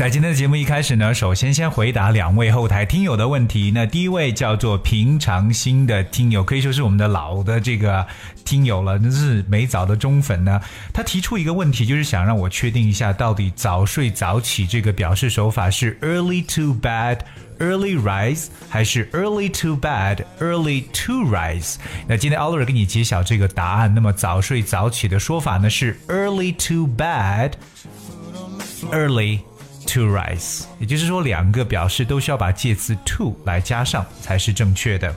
[0.00, 3.70] 在今天的节目一开始呢，首先先回答两位后台听友的问题。
[3.74, 8.06] 那第一位叫做平常心的听友，可以说是我们的老的这个
[8.42, 10.58] 听友了，那是美早的忠粉呢。
[10.90, 17.18] 他提出一个问题，就是想让我确定一下，到底早睡早起这个表示手法是 early to bed。
[17.58, 21.74] Early rise 还是 early to bed, early to rise？
[22.08, 23.94] 那今天 Oliver 给你揭晓这个答案。
[23.94, 27.52] 那么早睡早起的说法呢是 early to bed,
[28.90, 29.40] early
[29.86, 30.64] to rise。
[30.78, 35.14] 也就是说，两个表示都需要把介词 to 来加上才是正确的。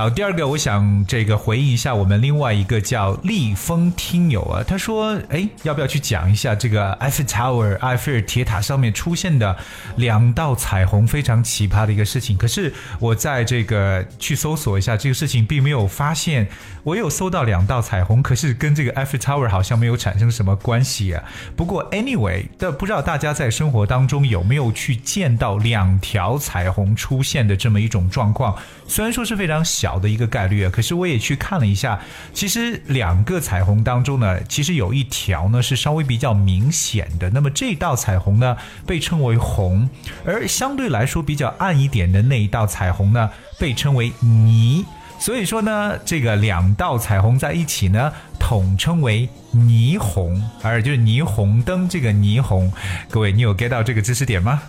[0.00, 9.54] 好， 第二个我想这个回应一下我们另外一个叫立峰听友啊，他说，哎，要不要去讲一下这个埃菲尔 Tower 埃菲尔铁塔上面出现的
[9.96, 12.34] 两道彩虹非常奇葩的一个事情？
[12.38, 16.48] 可是我在这个去搜索一下这个事情，并没有发现。
[16.82, 21.22] 我有搜到两道彩虹，可是跟这个埃菲尔 Tower 好像没有产生什么关系啊。
[21.54, 28.56] 不过 anyway，但不知道大家在生活当中有没有去见到两条彩虹出现的这么一种状况？
[28.88, 31.98] 虽然说是非常小的一个概率啊，可是我也去看了一下，
[32.32, 37.30] 其实两个彩虹当中呢，其实有一条呢是稍微比较明显的。
[37.30, 39.88] 那么这道彩虹呢被称为红，
[40.24, 44.84] 而相对来说比较暗一点的那一道彩虹呢被称为霓。
[45.18, 52.72] 所以说呢，这个两道彩虹在一起呢，统称为霓虹，而就是霓虹灯这个霓虹。
[53.10, 54.62] 各位，你有 get 到这个知识点吗？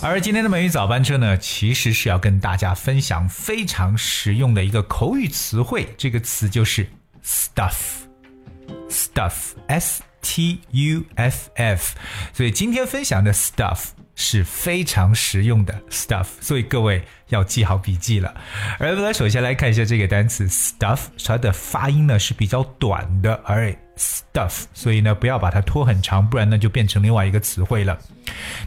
[0.02, 6.88] 而今天的美语早班车呢，其实是要跟大家分享非常实用的一个口语词汇，这个词就是
[7.22, 11.94] stuff，stuff，s t u f f。
[12.32, 13.88] 所以今天分享的 stuff。
[14.22, 18.32] 是非常实用的 stuff，所以各位要记好笔记了。
[18.78, 27.98] 而我们首先来看一下这个单词 stuff，它的发音呢是比较短的，而 stuff，所以呢不要把它拖很长，不然呢就变成另外一个词汇了。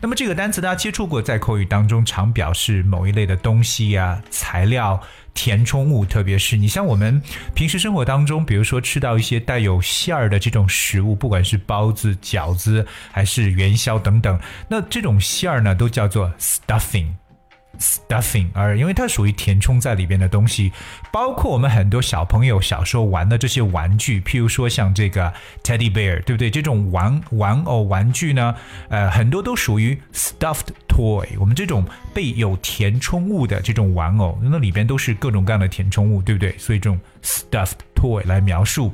[0.01, 5.01] 那么这个单词大家接触过，在口语当中常表示某一类的东西呀、材料。
[5.35, 7.19] 填充物，特别是你像我们
[7.55, 17.07] 平时生活当中，比如说吃到一些带有馅儿的这种食物，不管是包子、饺子还是元宵等等，那这种馅儿呢，都叫做 stuffing。
[17.79, 20.71] stuffing，而因为它属于填充在里边的东西，
[21.11, 26.49] 包括我们很多小朋友小时候玩的这些玩具，譬如说像这个 teddy bear，对不对？
[26.49, 28.55] 这种玩玩偶玩具呢，
[28.89, 31.25] 呃，很多都属于 stuffed toy。
[31.39, 36.55] 我们这种被有填充物的这种玩偶，那里边都是各种各样的填充物，对不对？
[36.57, 38.93] 所以这种 stuffed toy 来描述。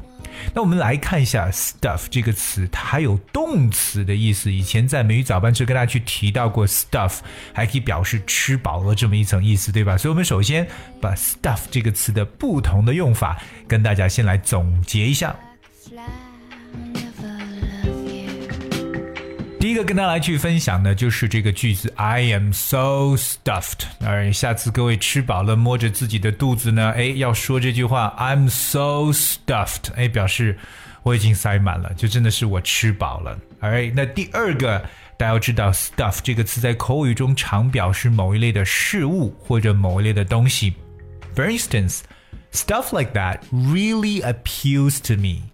[0.54, 4.52] 那我们来看一下 stuff 这个词，它还有动词的意思。
[4.52, 7.20] 以前在美语早班车跟大家去提到过 stuff，
[7.54, 9.98] 还可以表示吃饱了这么一层意思，对吧？
[9.98, 10.68] 所以我们首先
[11.02, 15.36] 把 stuff 这个词的不同的用法跟大家先来总结一下。
[19.69, 23.85] 第一个跟大家来去分享的就是这个句子，I am so stuffed。
[24.05, 30.59] 而下次各位吃饱了，摸着自己的肚子呢，哎，要说这句话，I'm so stuffed，哎，表示
[31.03, 33.39] 我已经塞满了，就真的是我吃饱了。
[33.59, 34.79] 而那第二个，
[35.17, 40.75] 大家要知道，stuff 这个词在口语中常表示某一类的事物或者某一类的东西。
[41.35, 42.01] For instance,
[42.53, 45.51] stuff like that really appeals to me.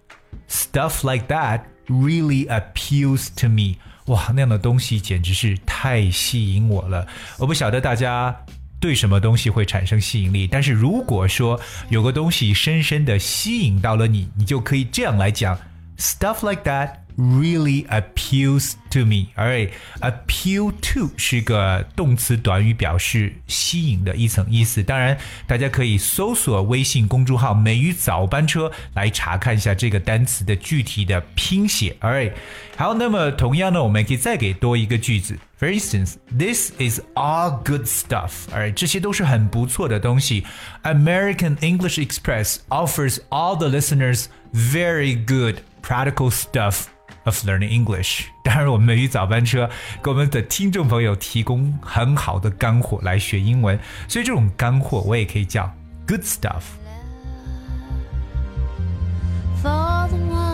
[0.49, 3.77] Stuff like that really appeals to me.
[4.06, 7.06] 哇，那样的东西简直是太吸引我了！
[7.38, 8.34] 我不晓得大家
[8.78, 15.58] 对什么东西会产生吸引力，但是如果说有个东西深深的吸引到了你，你就可以这样来讲
[15.98, 17.05] ：stuff like that。
[17.17, 19.27] really appeals to me.
[19.35, 24.81] Alright, appeal to 是个动词短语，表示吸引的一层意思。
[24.81, 31.95] 当然，大家可以搜索微信公众号“美语早班车”来查看一下这个单词的具体的拼写。
[31.99, 32.33] Alright，
[32.77, 35.37] 好，那么同样呢，我们可以再给多一个句子。
[35.59, 38.47] For instance, this is all good stuff.
[38.51, 40.43] Alright，这些都是很不错的东西。
[40.83, 46.85] American English Express offers all the listeners very good practical stuff
[47.26, 48.22] of learning English。
[48.42, 49.68] 当然，我们美语早班车
[50.02, 53.78] 给我们的听众朋友提供很好的干货来学英文，
[54.08, 55.70] 所以这种干货我也可以叫
[56.06, 56.62] good stuff。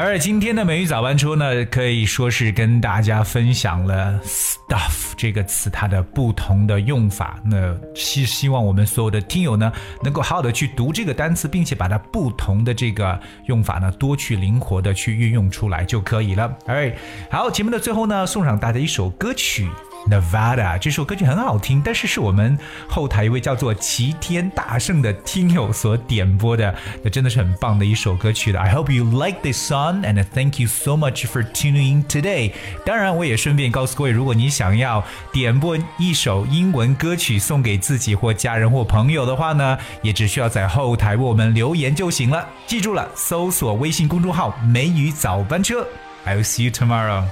[0.00, 7.36] 而今天的美语早班车呢，可以说是跟大家分享了 stuff 这个词它的不同的用法。
[7.44, 9.72] 那希希望我们所有的听友呢，
[10.04, 16.56] 能够好好的去读这个单词，并且把它不同的这个用法呢，多去灵活的去运用出来就可以了。
[16.66, 16.94] 哎，
[17.28, 19.68] 好，节目的最后呢，送上大家一首歌曲。
[20.06, 22.58] Nevada 这首歌曲很好听，但是是我们
[22.88, 28.58] 后台一位叫做齐天大圣的听友所点播的，那真的是很棒的一首歌曲的。
[28.58, 32.52] I hope you like this song and thank you so much for tuning in today。
[32.86, 42.48] 当然，我也顺便告诉各位，如果你想要点播一首英文歌曲送给自己或家人或朋友的话呢，也只需要在后台为我们留言就行了。
[42.66, 45.86] 记住了，搜索微信公众号“梅雨早班车”。
[46.24, 47.24] I will see you tomorrow.